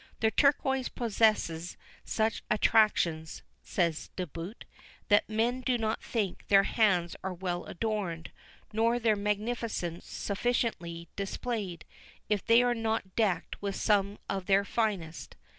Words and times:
"The 0.19 0.31
turquoise 0.31 0.89
possesses 0.89 1.77
such 2.03 2.41
attractions," 2.49 3.43
says 3.61 4.09
de 4.15 4.25
Boot, 4.25 4.65
"that 5.09 5.29
men 5.29 5.61
do 5.61 5.77
not 5.77 6.01
think 6.03 6.47
their 6.47 6.63
hands 6.63 7.15
are 7.23 7.35
well 7.35 7.65
adorned, 7.65 8.31
nor 8.73 8.97
their 8.97 9.15
magnificence 9.15 10.03
sufficiently 10.07 11.07
displayed, 11.15 11.85
if 12.29 12.43
they 12.43 12.63
are 12.63 12.73
not 12.73 13.15
decked 13.15 13.61
with 13.61 13.75
some 13.75 14.17
of 14.27 14.47
the 14.47 14.65
finest." 14.65 15.35